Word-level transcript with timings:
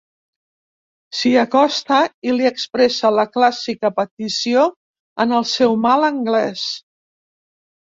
S'hi 1.17 1.33
acosta 1.41 1.99
i 2.31 2.35
li 2.39 2.49
expressa 2.51 3.13
la 3.19 3.27
clàssica 3.37 3.95
petició 4.01 4.67
en 5.27 5.41
el 5.43 5.49
seu 5.57 5.81
mal 5.89 6.13
anglès. 6.13 6.71